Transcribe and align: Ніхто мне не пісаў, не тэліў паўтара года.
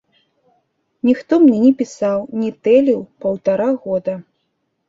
Ніхто 1.09 1.33
мне 1.43 1.59
не 1.65 1.69
пісаў, 1.81 2.23
не 2.45 2.49
тэліў 2.69 2.99
паўтара 3.27 3.69
года. 3.85 4.13